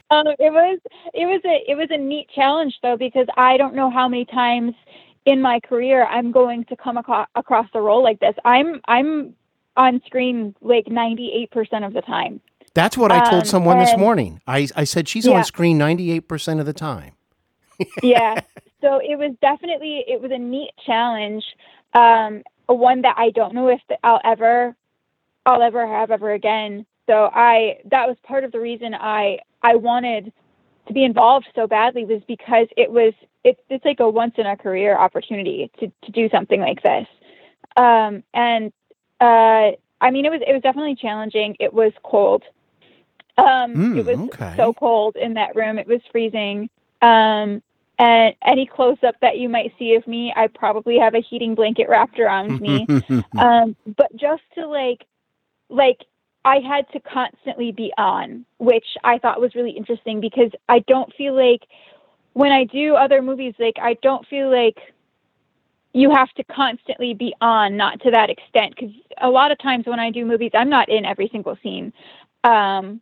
um, 0.09 0.27
it 0.39 0.53
was 0.53 0.79
it 1.13 1.25
was 1.25 1.41
a 1.45 1.71
it 1.71 1.75
was 1.75 1.89
a 1.91 1.97
neat 1.97 2.29
challenge 2.33 2.75
though 2.81 2.97
because 2.97 3.27
I 3.37 3.57
don't 3.57 3.75
know 3.75 3.89
how 3.91 4.07
many 4.07 4.25
times 4.25 4.73
in 5.25 5.41
my 5.41 5.59
career 5.59 6.05
I'm 6.05 6.31
going 6.31 6.63
to 6.65 6.77
come 6.77 6.97
aco- 6.97 7.25
across 7.35 7.67
a 7.73 7.81
role 7.81 8.01
like 8.03 8.21
this. 8.21 8.35
I'm 8.45 8.81
I'm 8.87 9.35
on 9.77 10.01
screen 10.05 10.55
like 10.61 10.85
98% 10.85 11.85
of 11.85 11.93
the 11.93 12.01
time. 12.01 12.39
That's 12.73 12.97
what 12.97 13.11
I 13.11 13.19
told 13.19 13.43
Um, 13.43 13.47
someone 13.47 13.79
this 13.79 13.97
morning. 13.97 14.41
I, 14.47 14.69
I 14.75 14.85
said 14.85 15.09
she's 15.09 15.25
Yeah. 15.25 15.37
on 15.39 15.43
screen 15.43 15.77
98% 15.77 16.61
of 16.61 16.65
the 16.65 16.73
time. 16.73 17.13
yeah. 18.03 18.37
So 18.81 18.99
it 19.03 19.17
was 19.17 19.35
definitely 19.41 20.05
it 20.07 20.21
was 20.21 20.31
a 20.31 20.37
neat 20.37 20.71
challenge, 20.85 21.43
um, 21.93 22.43
one 22.67 23.01
that 23.01 23.15
I 23.17 23.31
don't 23.31 23.53
know 23.53 23.69
if 23.69 23.81
I'll 24.03 24.21
ever 24.23 24.75
I'll 25.45 25.61
ever 25.61 25.85
have 25.87 26.11
ever 26.11 26.33
again. 26.33 26.85
So 27.07 27.29
I 27.33 27.79
that 27.85 28.07
was 28.07 28.17
part 28.23 28.43
of 28.43 28.51
the 28.51 28.59
reason 28.59 28.93
I 28.93 29.39
I 29.61 29.75
wanted 29.75 30.31
to 30.87 30.93
be 30.93 31.03
involved 31.03 31.47
so 31.55 31.67
badly 31.67 32.05
was 32.05 32.21
because 32.27 32.67
it 32.77 32.91
was 32.91 33.13
it's 33.43 33.59
it's 33.69 33.85
like 33.85 33.99
a 33.99 34.09
once 34.09 34.35
in 34.37 34.45
a 34.45 34.57
career 34.57 34.97
opportunity 34.97 35.71
to 35.79 35.91
to 36.03 36.11
do 36.11 36.29
something 36.29 36.61
like 36.61 36.81
this. 36.83 37.07
Um, 37.77 38.23
and 38.33 38.71
uh, 39.21 39.71
I 40.01 40.11
mean 40.11 40.25
it 40.25 40.31
was 40.31 40.41
it 40.45 40.53
was 40.53 40.61
definitely 40.61 40.95
challenging. 40.95 41.55
It 41.59 41.73
was 41.73 41.91
cold. 42.03 42.43
Um, 43.37 43.73
Hmm, 43.73 43.97
it 43.97 44.05
was 44.05 44.17
okay. 44.29 44.53
so 44.55 44.73
cold 44.73 45.15
in 45.15 45.33
that 45.33 45.55
room. 45.55 45.77
It 45.77 45.87
was 45.87 46.01
freezing. 46.11 46.69
Um, 47.01 47.61
and 47.97 48.35
any 48.45 48.65
close 48.65 48.97
up 49.03 49.15
that 49.21 49.37
you 49.37 49.47
might 49.47 49.73
see 49.79 49.95
of 49.95 50.05
me, 50.07 50.33
I 50.35 50.47
probably 50.47 50.97
have 50.99 51.15
a 51.15 51.21
heating 51.21 51.55
blanket 51.55 51.87
wrapped 51.87 52.19
around 52.19 52.59
me. 52.59 52.87
um, 53.37 53.75
but 53.85 54.13
just 54.15 54.43
to 54.55 54.67
like, 54.67 55.05
like 55.69 55.99
I 56.45 56.59
had 56.59 56.87
to 56.91 56.99
constantly 56.99 57.71
be 57.71 57.91
on, 57.97 58.45
which 58.59 58.85
I 59.03 59.17
thought 59.17 59.41
was 59.41 59.55
really 59.55 59.71
interesting 59.71 60.21
because 60.21 60.51
I 60.69 60.79
don't 60.87 61.11
feel 61.15 61.35
like 61.35 61.63
when 62.33 62.51
I 62.51 62.65
do 62.65 62.95
other 62.95 63.23
movies, 63.23 63.55
like 63.57 63.77
I 63.81 63.95
don't 64.03 64.25
feel 64.27 64.51
like 64.51 64.77
you 65.93 66.11
have 66.11 66.31
to 66.33 66.43
constantly 66.43 67.15
be 67.15 67.33
on, 67.41 67.75
not 67.77 67.99
to 68.01 68.11
that 68.11 68.29
extent. 68.29 68.75
Because 68.75 68.93
a 69.19 69.29
lot 69.29 69.51
of 69.51 69.57
times 69.57 69.87
when 69.87 69.99
I 69.99 70.11
do 70.11 70.23
movies, 70.23 70.51
I'm 70.53 70.69
not 70.69 70.87
in 70.87 71.03
every 71.03 71.29
single 71.31 71.57
scene. 71.63 71.91
Um, 72.43 73.01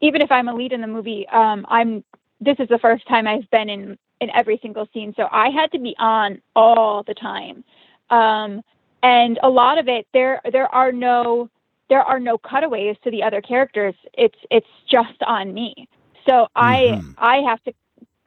even 0.00 0.22
if 0.22 0.32
I'm 0.32 0.48
a 0.48 0.54
lead 0.54 0.72
in 0.72 0.80
the 0.80 0.86
movie, 0.86 1.28
um, 1.28 1.66
I'm. 1.68 2.02
This 2.40 2.56
is 2.58 2.68
the 2.68 2.78
first 2.78 3.06
time 3.06 3.26
I've 3.28 3.50
been 3.50 3.68
in 3.68 3.98
in 4.22 4.30
every 4.30 4.58
single 4.62 4.88
scene, 4.94 5.12
so 5.16 5.28
I 5.30 5.50
had 5.50 5.70
to 5.72 5.78
be 5.78 5.94
on 5.98 6.40
all 6.56 7.02
the 7.02 7.12
time. 7.12 7.62
Um, 8.08 8.62
and 9.02 9.38
a 9.42 9.50
lot 9.50 9.76
of 9.76 9.88
it, 9.88 10.06
there 10.14 10.40
there 10.50 10.74
are 10.74 10.92
no 10.92 11.50
there 11.90 12.02
are 12.02 12.18
no 12.18 12.38
cutaways 12.38 12.96
to 13.04 13.10
the 13.10 13.22
other 13.22 13.42
characters. 13.42 13.94
It's 14.14 14.38
it's 14.50 14.66
just 14.90 15.22
on 15.26 15.52
me. 15.52 15.88
So 16.26 16.46
I 16.56 16.94
Mhm. 16.96 17.14
I 17.18 17.36
have 17.46 17.62
to 17.64 17.74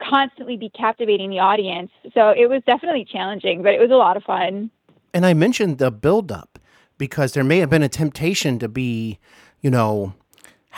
constantly 0.00 0.56
be 0.56 0.70
captivating 0.70 1.30
the 1.30 1.40
audience. 1.40 1.90
So 2.12 2.30
it 2.30 2.48
was 2.48 2.62
definitely 2.66 3.04
challenging, 3.04 3.62
but 3.62 3.74
it 3.74 3.80
was 3.80 3.90
a 3.90 3.96
lot 3.96 4.16
of 4.16 4.22
fun. 4.22 4.70
And 5.12 5.24
I 5.24 5.32
mentioned 5.34 5.78
the 5.78 5.90
buildup 5.90 6.58
because 6.98 7.32
there 7.32 7.44
may 7.44 7.58
have 7.58 7.70
been 7.70 7.82
a 7.82 7.88
temptation 7.88 8.58
to 8.58 8.68
be, 8.68 9.18
you 9.60 9.70
know, 9.70 10.14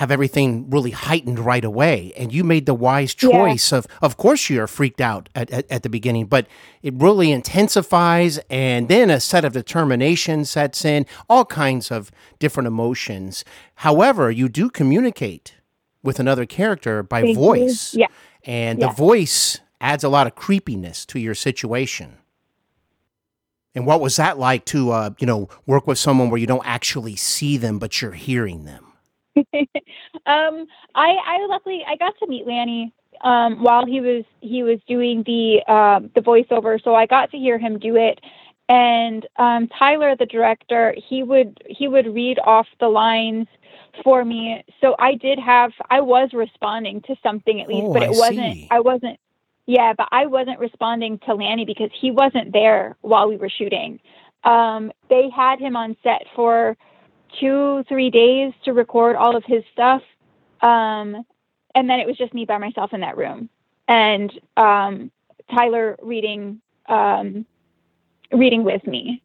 have 0.00 0.10
everything 0.10 0.68
really 0.68 0.90
heightened 0.90 1.38
right 1.38 1.64
away. 1.64 2.12
And 2.18 2.30
you 2.30 2.44
made 2.44 2.66
the 2.66 2.74
wise 2.74 3.14
Yeah. 3.18 3.30
choice 3.30 3.72
of, 3.72 3.86
of 4.02 4.18
course, 4.18 4.50
you're 4.50 4.66
freaked 4.66 5.00
out 5.00 5.30
at, 5.34 5.50
at, 5.50 5.64
at 5.70 5.82
the 5.84 5.88
beginning, 5.88 6.26
but 6.26 6.46
it 6.82 6.92
really 6.96 7.32
intensifies. 7.32 8.38
And 8.50 8.88
then 8.88 9.08
a 9.08 9.20
set 9.20 9.44
of 9.46 9.54
determination 9.54 10.44
sets 10.44 10.84
in, 10.84 11.06
all 11.30 11.46
kinds 11.46 11.90
of 11.90 12.10
different 12.38 12.66
emotions. 12.66 13.42
However, 13.76 14.30
you 14.30 14.50
do 14.50 14.68
communicate 14.68 15.54
with 16.02 16.20
another 16.20 16.44
character 16.44 17.02
by 17.02 17.22
Thank 17.22 17.36
you. 17.38 17.42
voice. 17.42 17.94
Yeah. 17.94 18.08
And 18.44 18.78
Yeah. 18.78 18.88
the 18.88 18.92
voice 18.92 19.60
adds 19.80 20.04
a 20.04 20.10
lot 20.10 20.26
of 20.26 20.34
creepiness 20.34 21.06
to 21.06 21.18
your 21.18 21.34
situation. 21.34 22.18
And 23.74 23.86
what 23.86 24.02
was 24.02 24.16
that 24.16 24.38
like 24.38 24.66
to, 24.66 24.90
uh, 24.90 25.10
you 25.18 25.26
know, 25.26 25.48
work 25.64 25.86
with 25.86 25.98
someone 25.98 26.28
where 26.28 26.38
you 26.40 26.46
don't 26.46 26.66
actually 26.66 27.16
see 27.16 27.56
them, 27.56 27.78
but 27.78 28.02
you're 28.02 28.12
hearing 28.12 28.64
them? 28.66 28.82
Um, 29.36 30.66
I, 30.94 31.16
I 31.26 31.46
luckily 31.48 31.84
I 31.86 31.96
got 31.96 32.14
to 32.20 32.26
meet 32.26 32.46
Lanny 32.46 32.92
um, 33.22 33.62
while 33.62 33.86
he 33.86 34.00
was 34.00 34.24
he 34.40 34.62
was 34.62 34.78
doing 34.88 35.22
the 35.24 35.62
um, 35.72 36.10
the 36.14 36.20
voiceover, 36.20 36.82
so 36.82 36.94
I 36.94 37.06
got 37.06 37.30
to 37.32 37.38
hear 37.38 37.58
him 37.58 37.78
do 37.78 37.96
it. 37.96 38.20
And 38.68 39.26
um, 39.36 39.68
Tyler, 39.68 40.16
the 40.16 40.26
director, 40.26 40.94
he 41.08 41.22
would 41.22 41.62
he 41.68 41.88
would 41.88 42.06
read 42.14 42.38
off 42.40 42.66
the 42.80 42.88
lines 42.88 43.46
for 44.04 44.24
me. 44.24 44.64
So 44.80 44.96
I 44.98 45.14
did 45.14 45.38
have 45.38 45.72
I 45.90 46.00
was 46.00 46.30
responding 46.32 47.02
to 47.02 47.16
something 47.22 47.60
at 47.60 47.68
least, 47.68 47.88
Oh, 47.88 47.92
but 47.92 48.02
it 48.02 48.10
I 48.10 48.12
wasn't 48.12 48.38
see. 48.54 48.68
I 48.70 48.80
wasn't 48.80 49.18
yeah, 49.66 49.92
but 49.96 50.08
I 50.12 50.26
wasn't 50.26 50.58
responding 50.60 51.18
to 51.26 51.34
Lanny 51.34 51.64
because 51.64 51.90
he 52.00 52.10
wasn't 52.10 52.52
there 52.52 52.96
while 53.02 53.28
we 53.28 53.36
were 53.36 53.50
shooting. 53.50 54.00
Um, 54.44 54.92
they 55.10 55.28
had 55.34 55.58
him 55.58 55.76
on 55.76 55.96
set 56.02 56.22
for 56.36 56.76
two, 57.40 57.84
three 57.88 58.10
days 58.10 58.52
to 58.64 58.72
record 58.72 59.16
all 59.16 59.36
of 59.36 59.44
his 59.44 59.62
stuff. 59.72 60.02
Um, 60.60 61.24
and 61.74 61.90
then 61.90 62.00
it 62.00 62.06
was 62.06 62.16
just 62.16 62.32
me 62.32 62.44
by 62.44 62.58
myself 62.58 62.92
in 62.92 63.00
that 63.00 63.16
room. 63.16 63.50
And 63.88 64.32
um, 64.56 65.10
Tyler 65.54 65.96
reading 66.02 66.60
um, 66.88 67.46
reading 68.32 68.64
with 68.64 68.86
me. 68.86 69.22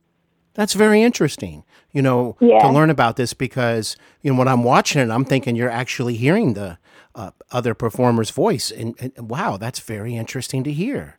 That's 0.53 0.73
very 0.73 1.01
interesting, 1.01 1.63
you 1.91 2.01
know, 2.01 2.35
Yeah. 2.41 2.59
to 2.59 2.69
learn 2.69 2.89
about 2.89 3.15
this 3.15 3.33
because, 3.33 3.95
you 4.21 4.31
know, 4.31 4.37
when 4.37 4.47
I'm 4.47 4.63
watching 4.63 5.01
it, 5.01 5.09
I'm 5.09 5.23
thinking 5.23 5.55
you're 5.55 5.69
actually 5.69 6.15
hearing 6.17 6.53
the 6.53 6.77
uh, 7.15 7.31
other 7.51 7.73
performer's 7.73 8.31
voice. 8.31 8.69
And, 8.69 8.95
and 8.99 9.29
wow, 9.29 9.57
that's 9.57 9.79
very 9.79 10.15
interesting 10.15 10.63
to 10.65 10.71
hear. 10.73 11.17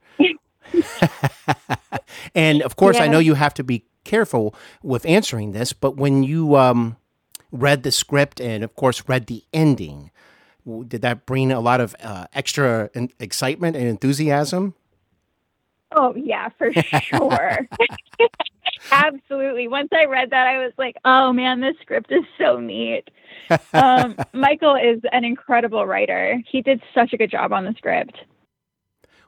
and 2.35 2.63
of 2.63 2.77
course, 2.77 2.99
I 2.99 3.07
know 3.09 3.19
you 3.19 3.35
have 3.35 3.55
to 3.55 3.65
be 3.65 3.85
careful 4.05 4.55
with 4.83 5.07
answering 5.07 5.53
this, 5.53 5.73
but 5.73 5.97
when 5.97 6.23
you 6.23 6.57
um, 6.57 6.97
read 7.51 7.83
the 7.83 7.93
script 7.93 8.41
and, 8.41 8.65
of 8.65 8.75
course, 8.75 9.09
read 9.09 9.27
the 9.27 9.45
ending, 9.53 10.11
did 10.87 11.03
that 11.03 11.27
bring 11.27 11.53
a 11.53 11.61
lot 11.61 11.81
of 11.81 11.95
uh, 12.03 12.27
extra 12.35 12.91
en- 12.95 13.11
excitement 13.19 13.77
and 13.77 13.87
enthusiasm? 13.87 14.75
Oh 15.95 16.15
yeah, 16.17 16.49
for 16.57 16.73
sure. 16.73 17.69
Absolutely. 18.91 19.69
Once 19.69 19.89
I 19.93 20.07
read 20.07 20.31
that, 20.31 20.47
I 20.47 20.59
was 20.59 20.73
like, 20.79 20.97
"Oh 21.05 21.33
man, 21.33 21.61
this 21.61 21.77
script 21.83 22.11
is 22.11 22.25
so 22.39 22.59
neat." 22.59 23.09
Um, 23.75 24.17
Michael 24.33 24.77
is 24.77 25.01
an 25.13 25.25
incredible 25.25 25.87
writer. 25.87 26.41
He 26.51 26.63
did 26.63 26.83
such 26.95 27.13
a 27.13 27.17
good 27.17 27.31
job 27.31 27.53
on 27.53 27.65
the 27.65 27.75
script. 27.77 28.17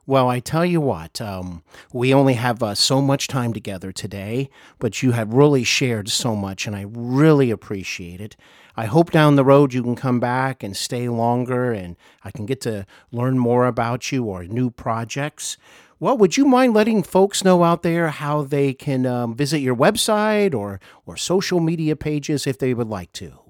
Well, 0.07 0.29
I 0.29 0.41
tell 0.41 0.67
you 0.67 0.83
what, 0.83 1.19
um, 1.23 1.63
we 1.91 2.13
only 2.13 2.35
have 2.35 2.63
uh, 2.63 2.75
so 2.75 3.01
much 3.01 3.27
time 3.27 3.55
together 3.55 3.91
today, 3.91 4.51
but 4.79 5.03
you 5.03 5.13
have 5.13 5.33
really 5.33 5.65
shared 5.65 6.11
so 6.11 6.37
much, 6.37 6.67
and 6.67 6.77
I 6.77 6.85
really 6.87 7.51
appreciate 7.51 8.21
it. 8.21 8.37
I 8.77 8.85
hope 8.85 9.11
down 9.11 9.37
the 9.37 9.45
road 9.45 9.73
you 9.73 9.83
can 9.83 9.97
come 9.97 10.21
back 10.21 10.63
and 10.63 10.77
stay 10.77 11.09
longer, 11.09 11.73
and 11.73 11.97
I 12.23 12.31
can 12.31 12.45
get 12.45 12.61
to 12.63 12.85
learn 13.13 13.39
more 13.39 13.67
about 13.67 14.13
you 14.13 14.25
or 14.25 14.45
new 14.45 14.69
projects. 14.69 15.57
Well, 15.99 16.19
would 16.19 16.37
you 16.37 16.45
mind 16.45 16.75
letting 16.75 17.03
folks 17.03 17.43
know 17.43 17.65
out 17.65 17.83
there 17.83 18.09
how 18.09 18.43
they 18.43 18.75
can 18.75 19.07
um, 19.07 19.35
visit 19.35 19.61
your 19.61 19.77
website 19.77 20.55
or, 20.55 20.81
or 21.07 21.17
social 21.17 21.61
media 21.61 21.97
pages 21.97 22.47
if 22.47 22.59
they 22.59 22.75
would 22.75 22.89
like 22.89 23.13
to? 23.15 23.44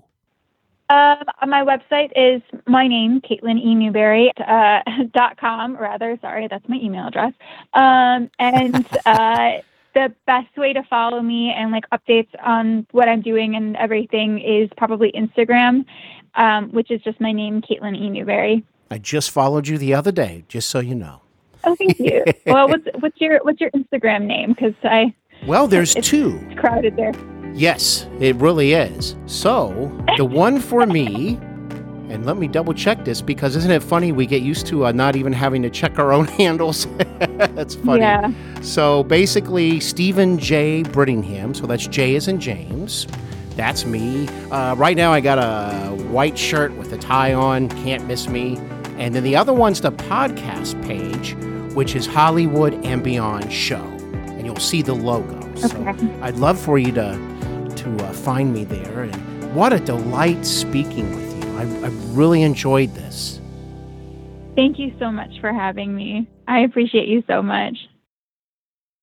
Um, 0.90 1.18
my 1.48 1.64
website 1.64 2.10
is 2.14 2.42
my 2.66 2.86
name, 2.86 3.20
KateLynn 3.22 3.58
E. 3.58 3.74
Newberry, 3.74 4.30
uh, 4.46 4.80
dot 5.14 5.38
com, 5.38 5.76
rather. 5.76 6.18
Sorry, 6.20 6.46
that's 6.48 6.68
my 6.68 6.76
email 6.76 7.06
address. 7.08 7.32
Um, 7.72 8.30
and 8.38 8.86
uh, 9.06 9.52
the 9.94 10.14
best 10.26 10.54
way 10.56 10.72
to 10.72 10.82
follow 10.84 11.22
me 11.22 11.52
and 11.56 11.70
like 11.70 11.84
updates 11.90 12.28
on 12.42 12.86
what 12.90 13.08
I'm 13.08 13.22
doing 13.22 13.54
and 13.56 13.76
everything 13.76 14.40
is 14.40 14.68
probably 14.76 15.12
Instagram, 15.12 15.84
um, 16.34 16.70
which 16.70 16.90
is 16.90 17.00
just 17.02 17.20
my 17.20 17.32
name, 17.32 17.62
KateLynn 17.62 17.96
E. 17.96 18.10
Newberry. 18.10 18.64
I 18.90 18.98
just 18.98 19.30
followed 19.30 19.66
you 19.66 19.78
the 19.78 19.94
other 19.94 20.12
day, 20.12 20.44
just 20.48 20.68
so 20.68 20.80
you 20.80 20.94
know. 20.94 21.22
Oh, 21.64 21.74
thank 21.76 21.98
you. 21.98 22.24
well, 22.46 22.68
what's 22.72 22.86
what's 23.00 23.18
your 23.20 23.40
what's 23.42 23.60
your 23.60 23.70
Instagram 23.70 24.26
name? 24.26 24.50
Because 24.50 24.74
I 24.82 25.14
Well, 25.46 25.66
there's 25.66 25.94
two. 25.94 26.38
it's 26.50 26.60
crowded 26.60 26.96
there. 26.96 27.12
Yes, 27.54 28.06
it 28.20 28.34
really 28.36 28.72
is. 28.72 29.14
So, 29.26 29.90
the 30.16 30.24
one 30.24 30.58
for 30.60 30.86
me, 30.86 31.38
and 32.10 32.26
let 32.26 32.36
me 32.36 32.48
double 32.48 32.74
check 32.74 33.04
this 33.04 33.22
because 33.22 33.54
isn't 33.56 33.70
it 33.70 33.82
funny? 33.82 34.12
We 34.12 34.26
get 34.26 34.42
used 34.42 34.66
to 34.68 34.86
uh, 34.86 34.92
not 34.92 35.14
even 35.16 35.32
having 35.32 35.62
to 35.62 35.70
check 35.70 35.98
our 35.98 36.12
own 36.12 36.26
handles. 36.38 36.86
that's 37.18 37.76
funny. 37.76 38.00
Yeah. 38.00 38.32
So, 38.60 39.04
basically, 39.04 39.78
Steven 39.80 40.36
J. 40.38 40.82
Brittingham. 40.82 41.54
So, 41.56 41.66
that's 41.66 41.86
J 41.86 42.16
as 42.16 42.26
in 42.28 42.40
James. 42.40 43.06
That's 43.56 43.86
me. 43.86 44.26
Uh, 44.50 44.74
right 44.74 44.96
now, 44.96 45.12
I 45.12 45.20
got 45.20 45.38
a 45.38 45.94
white 46.06 46.36
shirt 46.36 46.74
with 46.76 46.92
a 46.92 46.98
tie 46.98 47.34
on. 47.34 47.68
Can't 47.68 48.04
miss 48.08 48.28
me. 48.28 48.56
And 48.98 49.14
then 49.14 49.22
the 49.22 49.36
other 49.36 49.52
one's 49.52 49.80
the 49.80 49.92
podcast 49.92 50.80
page, 50.84 51.34
which 51.74 51.94
is 51.94 52.04
Hollywood 52.04 52.74
and 52.84 53.02
Beyond 53.04 53.52
Show. 53.52 53.76
And 53.76 54.44
you'll 54.44 54.56
see 54.56 54.82
the 54.82 54.94
logo. 54.94 55.40
So, 55.54 55.68
Okay. 55.86 56.12
I'd 56.20 56.36
love 56.36 56.58
for 56.60 56.78
you 56.78 56.90
to 56.92 57.12
to 57.84 58.04
uh, 58.04 58.12
find 58.12 58.52
me 58.52 58.64
there. 58.64 59.04
And 59.04 59.54
what 59.54 59.72
a 59.72 59.80
delight 59.80 60.44
speaking 60.44 61.14
with 61.14 61.44
you. 61.44 61.56
I, 61.56 61.62
I 61.86 61.90
really 62.12 62.42
enjoyed 62.42 62.94
this. 62.94 63.40
Thank 64.56 64.78
you 64.78 64.92
so 64.98 65.10
much 65.10 65.40
for 65.40 65.52
having 65.52 65.94
me. 65.94 66.28
I 66.46 66.60
appreciate 66.60 67.08
you 67.08 67.22
so 67.26 67.42
much. 67.42 67.76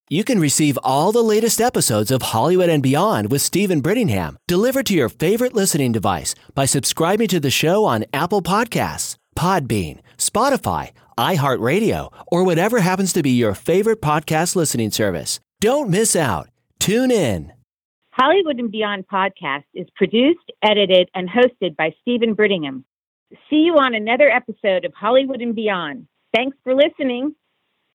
You 0.10 0.26
can 0.26 0.40
receive 0.40 0.78
all 0.84 1.14
the 1.14 1.24
latest 1.24 1.62
episodes 1.62 2.12
of 2.12 2.22
Hollywood 2.22 2.68
and 2.68 2.84
Beyond 2.84 3.32
with 3.32 3.42
Steven 3.42 3.82
Brittingham 3.82 4.36
delivered 4.46 4.86
to 4.88 4.94
your 4.94 5.08
favorite 5.08 5.53
listening 5.53 5.94
device 5.94 6.36
by 6.53 6.66
subscribing 6.66 7.29
to 7.29 7.40
the 7.40 7.50
show 7.50 7.86
on 7.86 8.03
Apple 8.12 8.42
Podcasts, 8.42 9.16
Podbean, 9.38 10.01
Spotify, 10.18 10.92
iHeartRadio, 11.18 12.12
or 12.27 12.44
whatever 12.44 12.82
happens 12.82 13.14
to 13.14 13.24
be 13.24 13.32
your 13.32 13.53
favorite 13.53 14.01
podcast 14.01 14.58
listening 14.58 14.92
service. 14.92 15.40
Don't 15.62 15.90
miss 15.90 16.14
out. 16.16 16.50
Tune 16.79 17.12
in. 17.12 17.53
Hollywood 18.14 18.60
and 18.60 18.72
Beyond 18.72 19.08
podcast 19.08 19.64
is 19.74 19.88
produced, 19.96 20.52
edited, 20.62 21.10
and 21.16 21.30
hosted 21.30 21.76
by 21.76 21.94
Steven 22.02 22.36
Brittingham. 22.36 22.84
See 23.50 23.64
you 23.64 23.78
on 23.78 23.96
another 23.96 24.30
episode 24.30 24.84
of 24.84 24.94
Hollywood 24.94 25.42
and 25.42 25.56
Beyond. 25.56 26.08
Thanks 26.36 26.58
for 26.64 26.76
listening. 26.76 27.36